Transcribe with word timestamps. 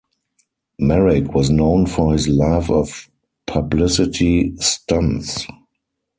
Merrick 0.79 1.31
was 1.35 1.51
known 1.51 1.85
for 1.85 2.13
his 2.13 2.27
love 2.27 2.71
of 2.71 3.07
publicity 3.45 4.57
stunts. 4.57 5.45